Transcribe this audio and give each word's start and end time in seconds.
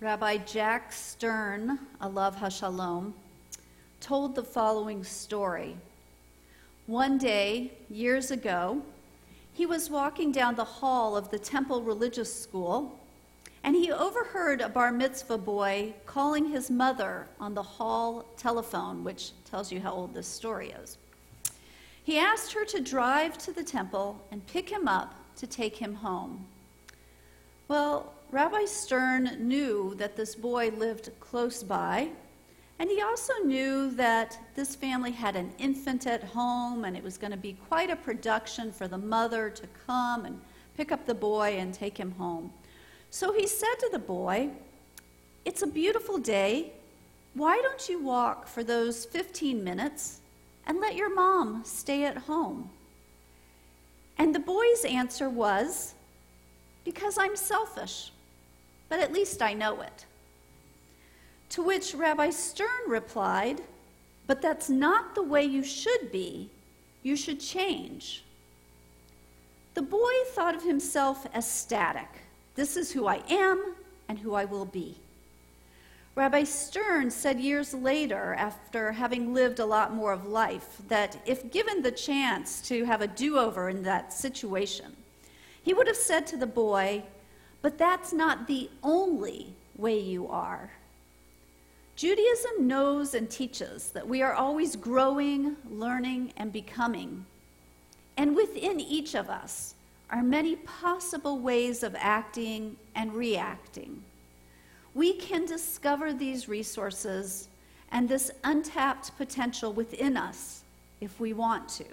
Rabbi 0.00 0.36
Jack 0.36 0.92
Stern, 0.92 1.76
Alav 2.00 2.36
Hashalom, 2.36 3.14
told 4.00 4.36
the 4.36 4.44
following 4.44 5.02
story. 5.02 5.76
One 6.86 7.18
day, 7.18 7.72
years 7.90 8.30
ago, 8.30 8.80
he 9.52 9.66
was 9.66 9.90
walking 9.90 10.30
down 10.30 10.54
the 10.54 10.62
hall 10.62 11.16
of 11.16 11.32
the 11.32 11.38
Temple 11.40 11.82
Religious 11.82 12.32
School, 12.32 12.96
and 13.64 13.74
he 13.74 13.90
overheard 13.90 14.60
a 14.60 14.68
bar 14.68 14.92
mitzvah 14.92 15.36
boy 15.36 15.94
calling 16.06 16.48
his 16.48 16.70
mother 16.70 17.26
on 17.40 17.54
the 17.54 17.62
hall 17.64 18.24
telephone, 18.36 19.02
which 19.02 19.32
tells 19.50 19.72
you 19.72 19.80
how 19.80 19.92
old 19.92 20.14
this 20.14 20.28
story 20.28 20.70
is. 20.80 20.96
He 22.04 22.20
asked 22.20 22.52
her 22.52 22.64
to 22.66 22.80
drive 22.80 23.36
to 23.38 23.52
the 23.52 23.64
temple 23.64 24.22
and 24.30 24.46
pick 24.46 24.68
him 24.70 24.86
up 24.86 25.16
to 25.38 25.48
take 25.48 25.74
him 25.74 25.94
home. 25.94 26.46
Well, 27.66 28.12
Rabbi 28.30 28.66
Stern 28.66 29.38
knew 29.38 29.94
that 29.96 30.14
this 30.14 30.34
boy 30.34 30.70
lived 30.76 31.10
close 31.18 31.62
by, 31.62 32.10
and 32.78 32.90
he 32.90 33.00
also 33.00 33.32
knew 33.42 33.90
that 33.92 34.38
this 34.54 34.76
family 34.76 35.12
had 35.12 35.34
an 35.34 35.50
infant 35.58 36.06
at 36.06 36.22
home, 36.22 36.84
and 36.84 36.94
it 36.94 37.02
was 37.02 37.16
going 37.16 37.30
to 37.30 37.38
be 37.38 37.56
quite 37.68 37.88
a 37.90 37.96
production 37.96 38.70
for 38.70 38.86
the 38.86 38.98
mother 38.98 39.48
to 39.48 39.66
come 39.86 40.26
and 40.26 40.38
pick 40.76 40.92
up 40.92 41.06
the 41.06 41.14
boy 41.14 41.56
and 41.58 41.72
take 41.72 41.96
him 41.96 42.10
home. 42.12 42.52
So 43.10 43.32
he 43.32 43.46
said 43.46 43.74
to 43.80 43.88
the 43.90 43.98
boy, 43.98 44.50
It's 45.46 45.62
a 45.62 45.66
beautiful 45.66 46.18
day. 46.18 46.74
Why 47.32 47.58
don't 47.62 47.88
you 47.88 47.98
walk 47.98 48.46
for 48.46 48.62
those 48.62 49.06
15 49.06 49.64
minutes 49.64 50.20
and 50.66 50.80
let 50.80 50.96
your 50.96 51.14
mom 51.14 51.62
stay 51.64 52.04
at 52.04 52.18
home? 52.18 52.68
And 54.18 54.34
the 54.34 54.40
boy's 54.40 54.84
answer 54.84 55.30
was, 55.30 55.94
Because 56.84 57.16
I'm 57.16 57.34
selfish, 57.34 58.12
but 58.88 59.00
at 59.00 59.12
least 59.12 59.42
I 59.42 59.54
know 59.54 59.80
it. 59.80 60.04
To 61.50 61.62
which 61.62 61.94
Rabbi 61.94 62.30
Stern 62.30 62.88
replied, 62.88 63.62
But 64.26 64.42
that's 64.42 64.68
not 64.68 65.14
the 65.14 65.22
way 65.22 65.44
you 65.44 65.64
should 65.64 66.12
be. 66.12 66.50
You 67.02 67.16
should 67.16 67.40
change. 67.40 68.24
The 69.74 69.82
boy 69.82 70.12
thought 70.28 70.54
of 70.54 70.62
himself 70.62 71.26
as 71.32 71.48
static. 71.48 72.08
This 72.54 72.76
is 72.76 72.92
who 72.92 73.06
I 73.06 73.22
am 73.30 73.74
and 74.08 74.18
who 74.18 74.34
I 74.34 74.44
will 74.44 74.64
be. 74.64 74.96
Rabbi 76.18 76.42
Stern 76.42 77.12
said 77.12 77.38
years 77.38 77.72
later, 77.72 78.34
after 78.34 78.90
having 78.90 79.32
lived 79.32 79.60
a 79.60 79.64
lot 79.64 79.94
more 79.94 80.12
of 80.12 80.26
life, 80.26 80.78
that 80.88 81.16
if 81.24 81.52
given 81.52 81.80
the 81.80 81.92
chance 81.92 82.60
to 82.62 82.84
have 82.86 83.00
a 83.00 83.06
do 83.06 83.38
over 83.38 83.68
in 83.68 83.84
that 83.84 84.12
situation, 84.12 84.96
he 85.62 85.72
would 85.72 85.86
have 85.86 85.96
said 85.96 86.26
to 86.26 86.36
the 86.36 86.46
boy, 86.46 87.04
But 87.62 87.78
that's 87.78 88.12
not 88.12 88.46
the 88.46 88.70
only 88.82 89.54
way 89.76 89.98
you 89.98 90.28
are. 90.28 90.70
Judaism 91.96 92.66
knows 92.66 93.14
and 93.14 93.28
teaches 93.28 93.90
that 93.90 94.06
we 94.06 94.22
are 94.22 94.34
always 94.34 94.76
growing, 94.76 95.56
learning, 95.68 96.32
and 96.36 96.52
becoming. 96.52 97.26
And 98.16 98.36
within 98.36 98.78
each 98.78 99.14
of 99.14 99.28
us 99.28 99.74
are 100.10 100.22
many 100.22 100.56
possible 100.56 101.38
ways 101.38 101.82
of 101.82 101.96
acting 101.98 102.76
and 102.94 103.12
reacting 103.12 104.02
we 104.98 105.12
can 105.12 105.46
discover 105.46 106.12
these 106.12 106.48
resources 106.48 107.48
and 107.92 108.08
this 108.08 108.32
untapped 108.42 109.16
potential 109.16 109.72
within 109.72 110.16
us 110.16 110.64
if 111.00 111.20
we 111.20 111.32
want 111.32 111.68
to. 111.68 111.84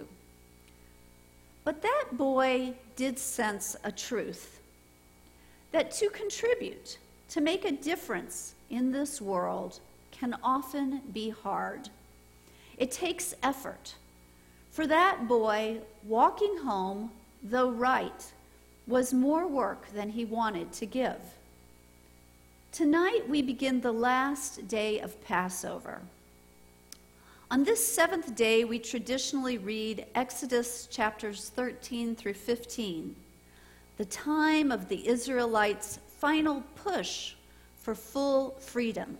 But 1.62 1.82
that 1.82 2.04
boy 2.12 2.74
did 2.96 3.16
sense 3.16 3.76
a 3.84 3.92
truth 3.92 4.55
that 5.76 5.90
to 5.90 6.08
contribute, 6.08 6.96
to 7.28 7.38
make 7.38 7.66
a 7.66 7.70
difference 7.70 8.54
in 8.70 8.92
this 8.92 9.20
world, 9.20 9.78
can 10.10 10.34
often 10.42 11.02
be 11.12 11.28
hard. 11.28 11.90
It 12.78 12.90
takes 12.90 13.34
effort. 13.42 13.94
For 14.70 14.86
that 14.86 15.28
boy, 15.28 15.80
walking 16.06 16.56
home, 16.64 17.10
though 17.42 17.68
right, 17.68 18.32
was 18.86 19.12
more 19.12 19.46
work 19.46 19.92
than 19.92 20.08
he 20.08 20.24
wanted 20.24 20.72
to 20.72 20.86
give. 20.86 21.20
Tonight 22.72 23.28
we 23.28 23.42
begin 23.42 23.82
the 23.82 23.92
last 23.92 24.66
day 24.68 25.00
of 25.00 25.22
Passover. 25.26 26.00
On 27.50 27.64
this 27.64 27.86
seventh 27.86 28.34
day, 28.34 28.64
we 28.64 28.78
traditionally 28.78 29.58
read 29.58 30.06
Exodus 30.14 30.86
chapters 30.86 31.50
13 31.50 32.16
through 32.16 32.32
15, 32.32 33.14
the 33.96 34.04
time 34.04 34.70
of 34.70 34.88
the 34.88 35.06
Israelites' 35.08 35.98
final 36.18 36.62
push 36.74 37.34
for 37.80 37.94
full 37.94 38.50
freedom. 38.60 39.18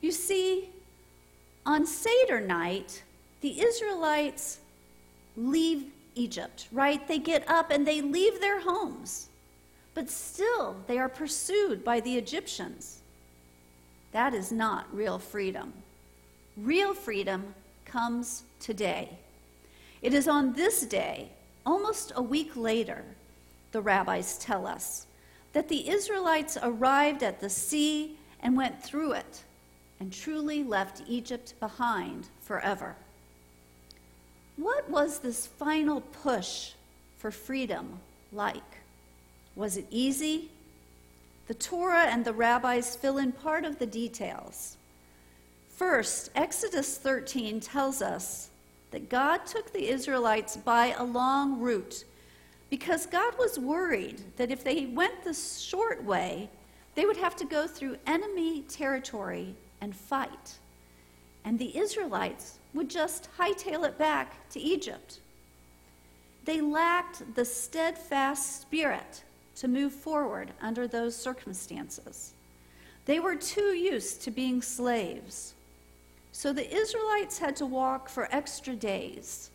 You 0.00 0.12
see, 0.12 0.70
on 1.64 1.86
Seder 1.86 2.40
night, 2.40 3.02
the 3.40 3.60
Israelites 3.60 4.58
leave 5.36 5.86
Egypt, 6.14 6.68
right? 6.72 7.06
They 7.06 7.18
get 7.18 7.48
up 7.48 7.70
and 7.70 7.86
they 7.86 8.00
leave 8.00 8.40
their 8.40 8.60
homes 8.60 9.28
but 9.96 10.10
still 10.10 10.76
they 10.86 10.98
are 10.98 11.08
pursued 11.08 11.82
by 11.82 12.00
the 12.00 12.18
Egyptians. 12.18 12.98
That 14.12 14.34
is 14.34 14.52
not 14.52 14.94
real 14.94 15.18
freedom. 15.18 15.72
Real 16.54 16.92
freedom 16.92 17.54
comes 17.86 18.42
today. 18.60 19.08
It 20.02 20.12
is 20.12 20.28
on 20.28 20.52
this 20.52 20.82
day, 20.82 21.30
almost 21.64 22.12
a 22.14 22.20
week 22.20 22.54
later, 22.56 23.04
the 23.72 23.80
rabbis 23.80 24.38
tell 24.38 24.66
us, 24.66 25.06
that 25.52 25.68
the 25.68 25.88
Israelites 25.88 26.58
arrived 26.62 27.22
at 27.22 27.40
the 27.40 27.50
sea 27.50 28.18
and 28.40 28.56
went 28.56 28.82
through 28.82 29.12
it 29.12 29.42
and 29.98 30.12
truly 30.12 30.62
left 30.62 31.02
Egypt 31.08 31.54
behind 31.60 32.28
forever. 32.42 32.96
What 34.56 34.88
was 34.88 35.18
this 35.18 35.46
final 35.46 36.00
push 36.00 36.72
for 37.18 37.30
freedom 37.30 38.00
like? 38.32 38.62
Was 39.54 39.76
it 39.76 39.86
easy? 39.90 40.50
The 41.46 41.54
Torah 41.54 42.06
and 42.06 42.24
the 42.24 42.32
rabbis 42.32 42.96
fill 42.96 43.18
in 43.18 43.32
part 43.32 43.64
of 43.64 43.78
the 43.78 43.86
details. 43.86 44.76
First, 45.70 46.30
Exodus 46.34 46.98
13 46.98 47.60
tells 47.60 48.02
us 48.02 48.50
that 48.90 49.08
God 49.08 49.46
took 49.46 49.72
the 49.72 49.88
Israelites 49.88 50.56
by 50.56 50.94
a 50.98 51.04
long 51.04 51.60
route 51.60 52.04
because 52.70 53.06
God 53.06 53.34
was 53.38 53.58
worried 53.58 54.20
that 54.36 54.50
if 54.50 54.64
they 54.64 54.86
went 54.86 55.22
the 55.24 55.34
short 55.34 56.02
way, 56.02 56.50
they 56.94 57.04
would 57.04 57.16
have 57.16 57.36
to 57.36 57.44
go 57.44 57.66
through 57.66 57.98
enemy 58.06 58.62
territory 58.62 59.54
and 59.80 59.94
fight. 59.94 60.58
And 61.44 61.58
the 61.58 61.76
Israelites 61.76 62.58
would 62.74 62.90
just 62.90 63.28
hightail 63.38 63.86
it 63.86 63.98
back 63.98 64.48
to 64.50 64.60
Egypt. 64.60 65.20
They 66.44 66.60
lacked 66.60 67.34
the 67.34 67.44
steadfast 67.44 68.62
spirit 68.62 69.22
to 69.56 69.68
move 69.68 69.92
forward 69.92 70.52
under 70.60 70.86
those 70.86 71.16
circumstances. 71.16 72.32
They 73.04 73.20
were 73.20 73.36
too 73.36 73.74
used 73.74 74.22
to 74.22 74.30
being 74.30 74.60
slaves. 74.60 75.54
So 76.32 76.52
the 76.52 76.74
Israelites 76.74 77.38
had 77.38 77.56
to 77.56 77.66
walk 77.66 78.08
for 78.08 78.28
extra 78.30 78.74
days. 78.74 79.50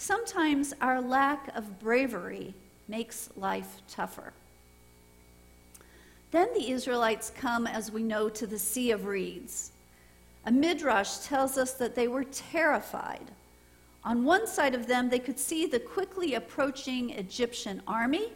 Sometimes 0.00 0.72
our 0.80 1.00
lack 1.00 1.54
of 1.56 1.80
bravery 1.80 2.54
makes 2.86 3.30
life 3.36 3.82
tougher. 3.88 4.32
Then 6.30 6.48
the 6.54 6.70
Israelites 6.70 7.32
come, 7.36 7.66
as 7.66 7.90
we 7.90 8.04
know, 8.04 8.28
to 8.28 8.46
the 8.46 8.60
Sea 8.60 8.92
of 8.92 9.06
Reeds. 9.06 9.72
A 10.46 10.52
midrash 10.52 11.18
tells 11.18 11.58
us 11.58 11.72
that 11.74 11.96
they 11.96 12.06
were 12.06 12.22
terrified. 12.22 13.32
On 14.04 14.24
one 14.24 14.46
side 14.46 14.76
of 14.76 14.86
them, 14.86 15.08
they 15.08 15.18
could 15.18 15.38
see 15.38 15.66
the 15.66 15.80
quickly 15.80 16.34
approaching 16.34 17.10
Egyptian 17.10 17.82
army, 17.88 18.32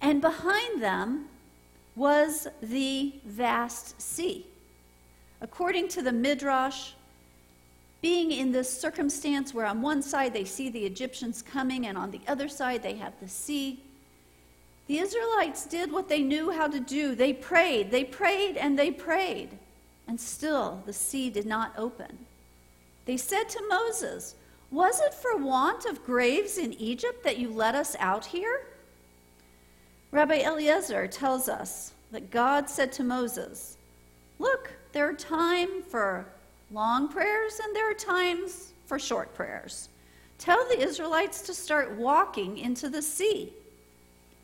and 0.00 0.20
behind 0.20 0.82
them 0.82 1.28
was 1.94 2.48
the 2.60 3.14
vast 3.24 4.00
sea. 4.02 4.44
According 5.40 5.86
to 5.88 6.02
the 6.02 6.12
Midrash, 6.12 6.94
being 8.00 8.30
in 8.30 8.52
this 8.52 8.80
circumstance 8.80 9.52
where 9.52 9.66
on 9.66 9.82
one 9.82 10.02
side 10.02 10.32
they 10.32 10.44
see 10.44 10.68
the 10.68 10.84
Egyptians 10.84 11.42
coming 11.42 11.86
and 11.86 11.98
on 11.98 12.10
the 12.10 12.20
other 12.28 12.48
side 12.48 12.82
they 12.82 12.94
have 12.94 13.18
the 13.20 13.28
sea, 13.28 13.80
the 14.86 14.98
Israelites 14.98 15.66
did 15.66 15.92
what 15.92 16.08
they 16.08 16.22
knew 16.22 16.50
how 16.50 16.66
to 16.68 16.80
do. 16.80 17.14
They 17.14 17.32
prayed, 17.32 17.90
they 17.90 18.04
prayed, 18.04 18.56
and 18.56 18.78
they 18.78 18.90
prayed. 18.90 19.50
And 20.06 20.18
still 20.18 20.82
the 20.86 20.92
sea 20.92 21.28
did 21.28 21.44
not 21.44 21.74
open. 21.76 22.18
They 23.04 23.18
said 23.18 23.48
to 23.50 23.68
Moses, 23.68 24.34
Was 24.70 25.00
it 25.00 25.12
for 25.12 25.36
want 25.36 25.84
of 25.84 26.04
graves 26.04 26.56
in 26.56 26.72
Egypt 26.74 27.22
that 27.24 27.38
you 27.38 27.50
let 27.50 27.74
us 27.74 27.96
out 27.98 28.24
here? 28.24 28.62
Rabbi 30.10 30.40
Eliezer 30.40 31.06
tells 31.06 31.48
us 31.50 31.92
that 32.12 32.30
God 32.30 32.70
said 32.70 32.90
to 32.92 33.04
Moses, 33.04 33.76
Look, 34.38 34.72
there 34.92 35.08
are 35.08 35.14
time 35.14 35.82
for 35.82 36.26
long 36.70 37.08
prayers 37.08 37.60
and 37.62 37.74
there 37.74 37.90
are 37.90 37.94
times 37.94 38.72
for 38.86 38.98
short 38.98 39.34
prayers. 39.34 39.88
Tell 40.38 40.64
the 40.68 40.80
Israelites 40.80 41.42
to 41.42 41.54
start 41.54 41.92
walking 41.92 42.58
into 42.58 42.88
the 42.88 43.02
sea. 43.02 43.52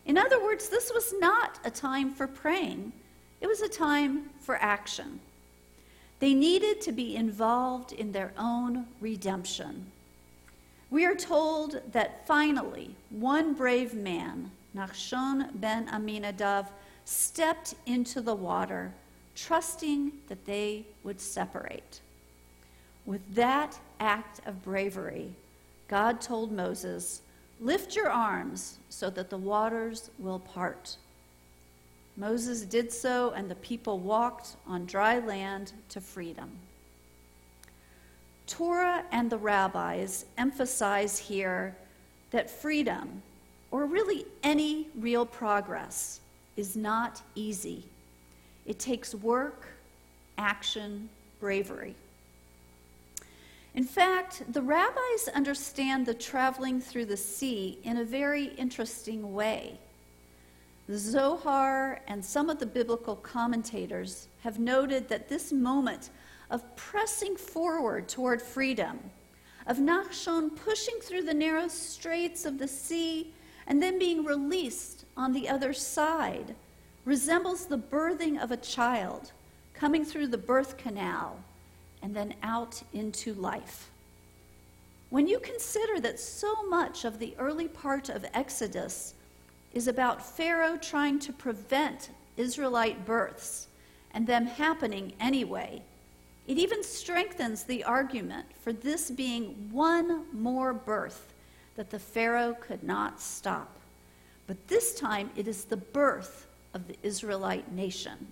In 0.07 0.19
other 0.19 0.43
words, 0.43 0.69
this 0.69 0.91
was 0.93 1.15
not 1.19 1.59
a 1.65 1.71
time 1.71 2.13
for 2.13 2.27
praying, 2.27 2.93
it 3.41 3.47
was 3.47 3.61
a 3.61 3.69
time 3.69 4.31
for 4.41 4.57
action. 4.57 5.21
They 6.21 6.33
needed 6.33 6.81
to 6.83 6.93
be 6.93 7.17
involved 7.17 7.93
in 7.93 8.13
their 8.13 8.33
own 8.39 8.87
redemption. 9.01 9.87
We 10.91 11.05
are 11.05 11.15
told 11.15 11.81
that 11.93 12.27
finally, 12.27 12.95
one 13.11 13.53
brave 13.53 13.95
man, 13.95 14.51
Nachshon 14.75 15.51
ben 15.61 15.89
Aminadav, 15.89 16.69
stepped 17.05 17.75
into 17.85 18.21
the 18.21 18.35
water, 18.35 18.93
trusting 19.35 20.13
that 20.29 20.47
they 20.47 20.85
would 21.03 21.21
separate. 21.21 22.01
With 23.07 23.35
that 23.35 23.79
act 24.01 24.41
of 24.47 24.63
bravery, 24.63 25.33
God 25.89 26.21
told 26.21 26.53
Moses, 26.53 27.21
Lift 27.61 27.95
your 27.95 28.11
arms 28.11 28.79
so 28.89 29.11
that 29.11 29.31
the 29.31 29.37
waters 29.37 30.11
will 30.19 30.41
part. 30.41 30.97
Moses 32.17 32.63
did 32.63 32.93
so, 32.93 33.31
and 33.31 33.51
the 33.51 33.55
people 33.57 33.99
walked 33.99 34.57
on 34.67 34.87
dry 34.87 35.19
land 35.19 35.73
to 35.91 36.01
freedom. 36.01 36.51
Torah 38.47 39.05
and 39.11 39.31
the 39.31 39.39
rabbis 39.39 40.27
emphasize 40.37 41.19
here 41.19 41.77
that 42.31 42.51
freedom, 42.51 43.23
or 43.71 43.87
really 43.87 44.27
any 44.43 44.89
real 44.99 45.25
progress, 45.25 46.21
is 46.57 46.77
not 46.77 47.23
easy. 47.35 47.85
It 48.67 48.79
takes 48.79 49.15
work, 49.15 49.67
action, 50.39 51.09
bravery. 51.41 51.95
In 53.75 53.85
fact, 53.85 54.45
the 54.53 54.63
rabbis 54.63 55.29
understand 55.35 56.07
the 56.07 56.15
traveling 56.15 56.81
through 56.81 57.07
the 57.07 57.17
sea 57.17 57.81
in 57.83 57.97
a 57.97 58.05
very 58.05 58.47
interesting 58.55 59.35
way. 59.35 59.81
The 60.87 60.97
Zohar 60.97 62.01
and 62.07 62.25
some 62.25 62.49
of 62.49 62.61
the 62.61 62.67
biblical 62.67 63.17
commentators 63.17 64.29
have 64.43 64.61
noted 64.61 65.09
that 65.09 65.29
this 65.29 65.53
moment 65.53 66.11
of 66.51 66.77
pressing 66.77 67.37
forward 67.37 68.09
toward 68.09 68.41
freedom, 68.41 69.01
of 69.67 69.79
Nachshon 69.79 70.55
pushing 70.55 71.01
through 71.01 71.23
the 71.23 71.35
narrow 71.35 71.67
straits 71.67 72.45
of 72.45 72.59
the 72.59 72.69
sea 72.69 73.33
and 73.67 73.83
then 73.83 73.99
being 73.99 74.25
released 74.25 75.05
on 75.17 75.33
the 75.33 75.49
other 75.49 75.73
side, 75.73 76.55
resembles 77.05 77.67
the 77.67 77.79
birthing 77.79 78.41
of 78.41 78.53
a 78.53 78.57
child 78.57 79.33
coming 79.73 80.05
through 80.05 80.29
the 80.29 80.39
birth 80.39 80.77
canal 80.77 81.39
and 82.05 82.15
then 82.15 82.35
out 82.43 82.83
into 82.93 83.33
life. 83.33 83.89
When 85.09 85.27
you 85.27 85.41
consider 85.41 86.01
that 86.01 86.21
so 86.21 86.69
much 86.69 87.07
of 87.07 87.19
the 87.19 87.35
early 87.39 87.67
part 87.67 88.11
of 88.11 88.27
Exodus 88.35 89.15
is 89.73 89.89
about 89.89 90.23
Pharaoh 90.23 90.77
trying 90.77 91.19
to 91.21 91.33
prevent 91.33 92.11
Israelite 92.37 93.07
births 93.07 93.69
and 94.13 94.27
them 94.27 94.45
happening 94.45 95.15
anyway, 95.19 95.81
it 96.47 96.59
even 96.59 96.85
strengthens 96.85 97.63
the 97.63 97.83
argument 97.85 98.45
for 98.63 98.75
this 98.75 99.11
being 99.11 99.71
one 99.73 100.27
more 100.31 100.75
birth 100.75 101.33
that 101.75 101.89
the 101.89 101.99
Pharaoh 101.99 102.55
could 102.61 102.83
not 102.83 103.19
stop. 103.19 103.79
But 104.47 104.69
this 104.69 104.95
time 104.95 105.31
it 105.37 105.49
is 105.49 105.65
the 105.65 105.79
birth 105.79 106.47
of 106.75 106.87
the 106.87 106.99
Israelite 107.03 107.73
nation. 107.73 108.27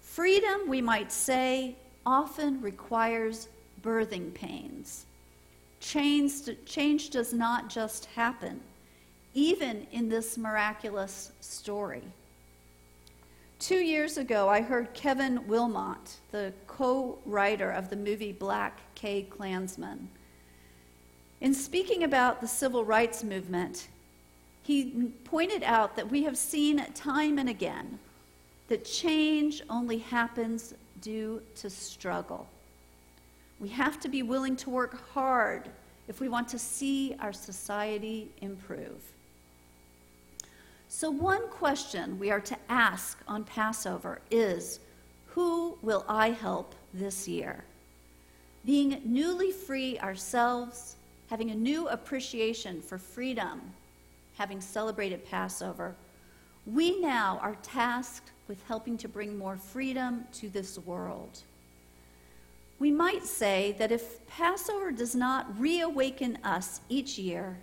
Freedom, 0.00 0.68
we 0.68 0.80
might 0.80 1.10
say, 1.10 1.74
often 2.06 2.62
requires 2.62 3.48
birthing 3.82 4.32
pains. 4.32 5.04
Change, 5.80 6.32
change 6.64 7.10
does 7.10 7.32
not 7.32 7.68
just 7.68 8.06
happen, 8.06 8.60
even 9.34 9.86
in 9.92 10.08
this 10.08 10.38
miraculous 10.38 11.32
story. 11.40 12.02
Two 13.58 13.78
years 13.78 14.16
ago, 14.16 14.48
I 14.48 14.60
heard 14.60 14.94
Kevin 14.94 15.40
Willmott, 15.40 16.16
the 16.30 16.52
co 16.66 17.18
writer 17.26 17.70
of 17.70 17.90
the 17.90 17.96
movie 17.96 18.32
Black 18.32 18.80
K. 18.94 19.22
Klansman. 19.22 20.08
In 21.40 21.52
speaking 21.52 22.04
about 22.04 22.40
the 22.40 22.48
civil 22.48 22.84
rights 22.84 23.24
movement, 23.24 23.88
he 24.62 25.12
pointed 25.24 25.62
out 25.62 25.96
that 25.96 26.10
we 26.10 26.24
have 26.24 26.36
seen 26.36 26.84
time 26.94 27.38
and 27.38 27.48
again 27.48 27.98
that 28.68 28.84
change 28.84 29.62
only 29.70 29.98
happens 29.98 30.74
due 31.00 31.42
to 31.56 31.70
struggle. 31.70 32.48
We 33.58 33.68
have 33.70 34.00
to 34.00 34.08
be 34.08 34.22
willing 34.22 34.56
to 34.56 34.70
work 34.70 35.10
hard 35.12 35.68
if 36.08 36.20
we 36.20 36.28
want 36.28 36.48
to 36.48 36.58
see 36.58 37.16
our 37.20 37.32
society 37.32 38.30
improve. 38.40 39.02
So, 40.88 41.10
one 41.10 41.48
question 41.48 42.18
we 42.18 42.30
are 42.30 42.40
to 42.40 42.56
ask 42.68 43.18
on 43.26 43.44
Passover 43.44 44.20
is 44.30 44.80
Who 45.26 45.78
will 45.82 46.04
I 46.08 46.30
help 46.30 46.74
this 46.94 47.26
year? 47.26 47.64
Being 48.64 49.00
newly 49.04 49.52
free 49.52 49.98
ourselves, 49.98 50.96
having 51.28 51.50
a 51.50 51.54
new 51.54 51.88
appreciation 51.88 52.80
for 52.80 52.98
freedom, 52.98 53.60
having 54.36 54.60
celebrated 54.60 55.28
Passover, 55.28 55.94
we 56.66 57.00
now 57.00 57.38
are 57.42 57.56
tasked 57.62 58.32
with 58.48 58.62
helping 58.66 58.98
to 58.98 59.08
bring 59.08 59.38
more 59.38 59.56
freedom 59.56 60.24
to 60.34 60.48
this 60.48 60.78
world. 60.78 61.40
We 62.78 62.90
might 62.90 63.24
say 63.24 63.74
that 63.78 63.92
if 63.92 64.26
Passover 64.26 64.92
does 64.92 65.14
not 65.14 65.58
reawaken 65.58 66.38
us 66.44 66.80
each 66.88 67.18
year, 67.18 67.56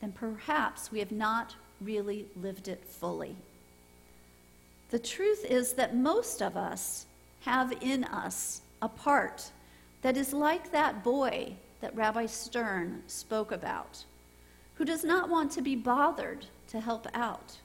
then 0.00 0.12
perhaps 0.12 0.90
we 0.90 1.00
have 1.00 1.12
not 1.12 1.54
really 1.80 2.26
lived 2.40 2.68
it 2.68 2.82
fully. 2.84 3.36
The 4.90 4.98
truth 4.98 5.44
is 5.44 5.74
that 5.74 5.94
most 5.94 6.40
of 6.40 6.56
us 6.56 7.06
have 7.40 7.72
in 7.82 8.04
us 8.04 8.62
a 8.80 8.88
part 8.88 9.50
that 10.02 10.16
is 10.16 10.32
like 10.32 10.70
that 10.72 11.04
boy 11.04 11.54
that 11.80 11.94
Rabbi 11.94 12.26
Stern 12.26 13.02
spoke 13.06 13.52
about, 13.52 14.04
who 14.76 14.84
does 14.84 15.04
not 15.04 15.28
want 15.28 15.52
to 15.52 15.62
be 15.62 15.76
bothered 15.76 16.46
to 16.68 16.80
help 16.80 17.06
out. 17.14 17.58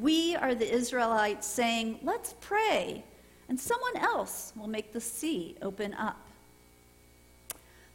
We 0.00 0.36
are 0.36 0.54
the 0.54 0.72
Israelites 0.72 1.46
saying, 1.46 1.98
Let's 2.02 2.34
pray, 2.40 3.02
and 3.48 3.58
someone 3.58 3.96
else 3.96 4.52
will 4.54 4.68
make 4.68 4.92
the 4.92 5.00
sea 5.00 5.56
open 5.60 5.94
up. 5.94 6.18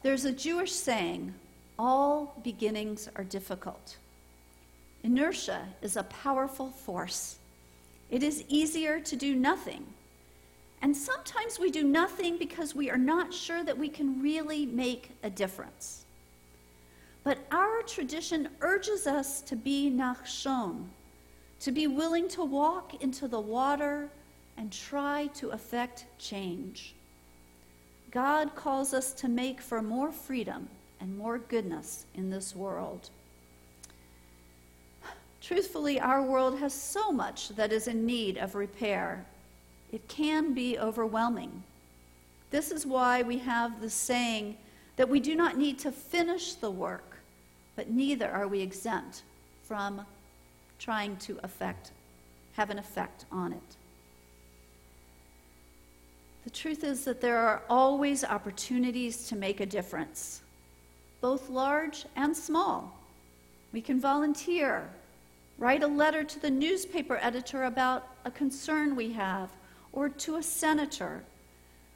There's 0.02 0.26
a 0.26 0.32
Jewish 0.32 0.72
saying, 0.74 1.34
All 1.80 2.42
beginnings 2.44 3.08
are 3.16 3.24
difficult. 3.24 3.98
Inertia 5.04 5.62
is 5.82 5.96
a 5.96 6.04
powerful 6.04 6.68
force. 6.68 7.38
It 8.10 8.22
is 8.22 8.44
easier 8.50 9.00
to 9.00 9.16
do 9.16 9.36
nothing. 9.36 9.86
And 10.82 10.96
sometimes 10.96 11.58
we 11.58 11.72
do 11.72 11.84
nothing 11.84 12.38
because 12.38 12.76
we 12.76 12.90
are 12.90 12.98
not 12.98 13.34
sure 13.34 13.64
that 13.64 13.78
we 13.78 13.88
can 13.88 14.22
really 14.22 14.66
make 14.66 15.12
a 15.24 15.30
difference. 15.30 16.04
But 17.24 17.38
our 17.52 17.82
tradition 17.84 18.50
urges 18.60 19.08
us 19.08 19.40
to 19.42 19.56
be 19.56 19.90
nachshon, 19.90 20.88
to 21.64 21.72
be 21.72 21.88
willing 21.88 22.28
to 22.28 22.44
walk 22.44 23.02
into 23.02 23.26
the 23.26 23.40
water 23.40 24.10
and 24.58 24.70
try 24.70 25.28
to 25.28 25.52
effect 25.52 26.04
change. 26.20 26.94
God 28.12 28.54
calls 28.54 28.94
us 28.94 29.14
to 29.14 29.30
make 29.30 29.62
for 29.62 29.82
more 29.82 30.12
freedom 30.12 30.68
and 31.00 31.18
more 31.18 31.38
goodness 31.38 32.06
in 32.16 32.30
this 32.30 32.54
world. 32.54 33.10
Truthfully, 35.42 36.02
our 36.02 36.22
world 36.22 36.60
has 36.60 36.74
so 36.74 37.14
much 37.14 37.48
that 37.56 37.72
is 37.72 37.88
in 37.88 38.06
need 38.06 38.38
of 38.38 38.56
repair. 38.56 39.26
It 39.94 40.06
can 40.10 40.54
be 40.54 40.78
overwhelming. 40.78 41.64
This 42.52 42.72
is 42.72 42.86
why 42.86 43.22
we 43.22 43.38
have 43.38 43.80
the 43.80 43.90
saying 43.90 44.58
that 44.98 45.08
we 45.08 45.22
do 45.22 45.34
not 45.34 45.58
need 45.58 45.80
to 45.80 45.94
finish 45.94 46.56
the 46.56 46.72
work, 46.72 47.20
but 47.78 47.90
neither 47.90 48.30
are 48.30 48.50
we 48.50 48.60
exempt 48.60 49.22
from 49.64 50.06
trying 50.80 51.18
to 51.18 51.40
affect, 51.44 51.92
have 52.54 52.70
an 52.70 52.80
effect 52.80 53.26
on 53.32 53.54
it. 53.54 53.78
The 56.44 56.50
truth 56.50 56.84
is 56.84 57.06
that 57.06 57.22
there 57.22 57.38
are 57.38 57.62
always 57.70 58.24
opportunities 58.24 59.28
to 59.28 59.36
make 59.36 59.62
a 59.62 59.66
difference, 59.66 60.42
both 61.22 61.50
large 61.50 62.06
and 62.16 62.36
small. 62.36 62.98
We 63.72 63.82
can 63.82 64.00
volunteer, 64.00 64.90
write 65.58 65.84
a 65.84 65.88
letter 65.88 66.24
to 66.24 66.40
the 66.40 66.52
newspaper 66.52 67.18
editor 67.22 67.64
about 67.64 68.08
a 68.26 68.32
concern 68.32 68.96
we 68.96 69.14
have, 69.14 69.50
or 69.94 70.10
to 70.10 70.36
a 70.36 70.44
senator. 70.44 71.24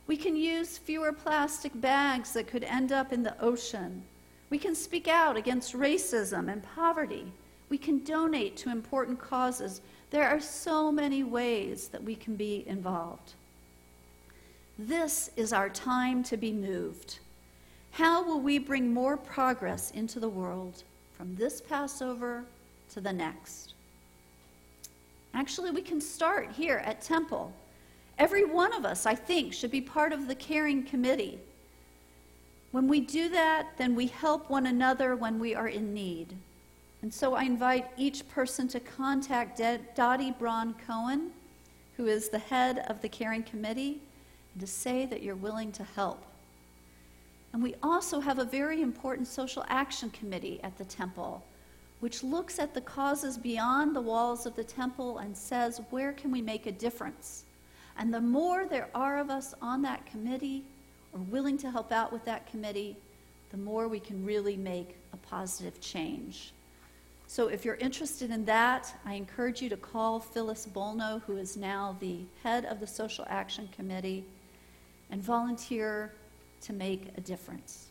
We 0.07 0.15
can 0.15 0.37
use 0.37 0.77
fewer 0.77 1.11
plastic 1.11 1.73
bags 1.81 2.31
that 2.33 2.47
could 2.47 2.63
end 2.63 2.93
up 2.93 3.11
in 3.11 3.23
the 3.23 3.39
ocean. 3.41 4.03
We 4.49 4.57
can 4.57 4.75
speak 4.75 5.09
out 5.09 5.35
against 5.35 5.73
racism 5.73 6.49
and 6.49 6.63
poverty. 6.63 7.33
We 7.69 7.77
can 7.77 8.03
donate 8.03 8.57
to 8.57 8.69
important 8.69 9.19
causes. 9.19 9.81
There 10.09 10.27
are 10.27 10.39
so 10.39 10.91
many 10.91 11.23
ways 11.23 11.89
that 11.89 12.03
we 12.03 12.15
can 12.15 12.35
be 12.35 12.63
involved. 12.67 13.33
This 14.79 15.31
is 15.35 15.51
our 15.53 15.69
time 15.69 16.23
to 16.23 16.37
be 16.37 16.53
moved. 16.53 17.19
How 17.91 18.23
will 18.23 18.39
we 18.39 18.57
bring 18.59 18.93
more 18.93 19.17
progress 19.17 19.91
into 19.91 20.19
the 20.19 20.29
world 20.29 20.83
from 21.17 21.35
this 21.35 21.59
Passover 21.59 22.43
to 22.93 23.01
the 23.01 23.11
next. 23.11 23.73
Actually, 25.33 25.71
we 25.71 25.81
can 25.81 25.99
start 25.99 26.51
here 26.51 26.77
at 26.85 27.01
Temple. 27.01 27.51
Every 28.17 28.45
one 28.45 28.73
of 28.73 28.85
us, 28.85 29.05
I 29.05 29.15
think, 29.15 29.53
should 29.53 29.71
be 29.71 29.81
part 29.81 30.13
of 30.13 30.27
the 30.27 30.35
caring 30.35 30.83
committee. 30.83 31.39
When 32.71 32.87
we 32.87 32.99
do 32.99 33.29
that, 33.29 33.77
then 33.77 33.95
we 33.95 34.07
help 34.07 34.49
one 34.49 34.67
another 34.67 35.15
when 35.15 35.39
we 35.39 35.55
are 35.55 35.67
in 35.67 35.93
need. 35.93 36.35
And 37.01 37.13
so 37.13 37.35
I 37.35 37.43
invite 37.43 37.87
each 37.95 38.27
person 38.27 38.67
to 38.69 38.79
contact 38.79 39.61
Dottie 39.95 40.31
Braun 40.31 40.75
Cohen, 40.85 41.31
who 41.95 42.07
is 42.07 42.29
the 42.29 42.39
head 42.39 42.85
of 42.87 43.01
the 43.01 43.09
caring 43.09 43.43
committee, 43.43 44.01
and 44.53 44.61
to 44.61 44.67
say 44.67 45.05
that 45.05 45.21
you're 45.21 45.35
willing 45.35 45.71
to 45.73 45.83
help. 45.83 46.23
And 47.53 47.63
we 47.63 47.75
also 47.81 48.19
have 48.19 48.39
a 48.39 48.45
very 48.45 48.81
important 48.81 49.27
social 49.27 49.63
action 49.67 50.09
committee 50.09 50.59
at 50.63 50.77
the 50.77 50.85
temple, 50.85 51.43
which 51.99 52.23
looks 52.23 52.59
at 52.59 52.73
the 52.73 52.81
causes 52.81 53.37
beyond 53.37 53.95
the 53.95 54.01
walls 54.01 54.45
of 54.45 54.55
the 54.55 54.63
temple 54.63 55.19
and 55.19 55.35
says, 55.35 55.81
where 55.89 56.13
can 56.13 56.31
we 56.31 56.41
make 56.41 56.65
a 56.65 56.71
difference? 56.71 57.45
And 57.97 58.13
the 58.13 58.21
more 58.21 58.65
there 58.65 58.89
are 58.93 59.17
of 59.17 59.29
us 59.29 59.55
on 59.61 59.81
that 59.83 60.05
committee 60.05 60.63
or 61.13 61.19
willing 61.21 61.57
to 61.59 61.71
help 61.71 61.91
out 61.91 62.11
with 62.11 62.25
that 62.25 62.49
committee, 62.49 62.95
the 63.49 63.57
more 63.57 63.87
we 63.87 63.99
can 63.99 64.23
really 64.25 64.57
make 64.57 64.97
a 65.13 65.17
positive 65.17 65.79
change. 65.79 66.51
So 67.29 67.49
if 67.49 67.65
you're 67.65 67.75
interested 67.75 68.31
in 68.31 68.45
that, 68.45 68.93
I 69.05 69.13
encourage 69.15 69.61
you 69.61 69.67
to 69.69 69.77
call 69.77 70.19
Phyllis 70.19 70.65
Bolno, 70.65 71.21
who 71.23 71.35
is 71.35 71.57
now 71.57 71.97
the 71.99 72.21
head 72.41 72.63
of 72.65 72.79
the 72.79 72.87
Social 72.87 73.25
Action 73.27 73.67
Committee, 73.75 74.23
and 75.11 75.21
volunteer 75.21 76.13
to 76.61 76.73
make 76.73 77.09
a 77.17 77.21
difference. 77.21 77.87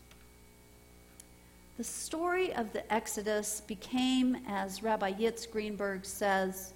The 1.77 1.83
story 1.83 2.51
of 2.53 2.73
the 2.73 2.91
Exodus 2.91 3.61
became, 3.61 4.37
as 4.47 4.81
Rabbi 4.81 5.13
Yitz 5.13 5.49
Greenberg 5.49 6.03
says, 6.03 6.73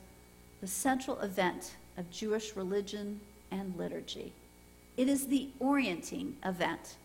the 0.62 0.68
central 0.68 1.20
event 1.22 1.75
of 1.98 2.12
Jewish 2.12 2.56
religion 2.56 3.20
and 3.50 3.75
liturgy. 3.75 4.32
It 4.98 5.10
is 5.10 5.25
the 5.25 5.50
orienting 5.60 6.38
event, 6.46 6.98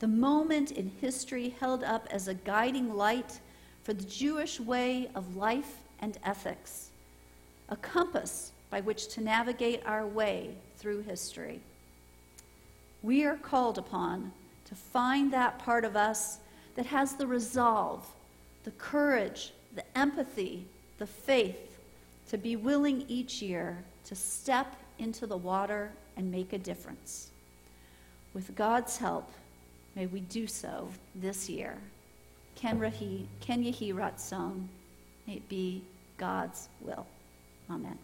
the 0.00 0.08
moment 0.08 0.70
in 0.70 0.92
history 1.00 1.54
held 1.58 1.82
up 1.82 2.06
as 2.10 2.28
a 2.28 2.34
guiding 2.34 2.94
light 2.94 3.40
for 3.88 3.94
the 3.94 4.04
Jewish 4.04 4.60
way 4.60 5.08
of 5.14 5.36
life 5.36 5.78
and 6.00 6.18
ethics, 6.22 6.90
a 7.70 7.76
compass 7.76 8.52
by 8.68 8.82
which 8.82 9.08
to 9.14 9.22
navigate 9.22 9.80
our 9.86 10.06
way 10.06 10.50
through 10.76 11.00
history. 11.00 11.58
We 13.02 13.24
are 13.24 13.38
called 13.38 13.78
upon 13.78 14.32
to 14.66 14.74
find 14.74 15.32
that 15.32 15.58
part 15.58 15.86
of 15.86 15.96
us 15.96 16.36
that 16.74 16.84
has 16.84 17.14
the 17.14 17.26
resolve, 17.26 18.06
the 18.64 18.72
courage, 18.72 19.54
the 19.74 19.84
empathy, 19.96 20.66
the 20.98 21.06
faith 21.06 21.78
to 22.28 22.36
be 22.36 22.56
willing 22.56 23.06
each 23.08 23.40
year 23.40 23.78
to 24.04 24.14
step 24.14 24.76
into 24.98 25.26
the 25.26 25.38
water 25.38 25.92
and 26.18 26.30
make 26.30 26.52
a 26.52 26.58
difference. 26.58 27.30
With 28.34 28.54
God's 28.54 28.98
help, 28.98 29.32
may 29.96 30.04
we 30.04 30.20
do 30.20 30.46
so 30.46 30.90
this 31.14 31.48
year. 31.48 31.78
Ken 32.58 32.80
Yehi 32.80 33.94
Ratzon, 33.94 34.66
may 35.26 35.34
it 35.34 35.48
be 35.48 35.82
God's 36.16 36.68
will. 36.80 37.06
Amen. 37.70 37.98